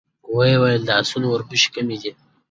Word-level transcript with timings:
ويې 0.35 0.55
ويل: 0.61 0.81
د 0.87 0.89
آسونو 0.99 1.27
وربشې 1.29 1.69
کمې 1.75 1.97
دي. 2.01 2.11